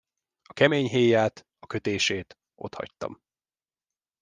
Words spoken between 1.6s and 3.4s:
kötését, otthagytam.